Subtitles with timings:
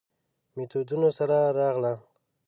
[0.55, 1.93] میتودونو سره راغله.